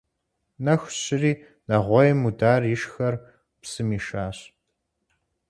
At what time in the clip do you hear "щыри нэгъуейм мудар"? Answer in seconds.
1.01-2.61